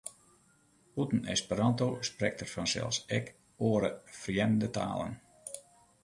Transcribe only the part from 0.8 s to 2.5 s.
Bûten Esperanto sprekt er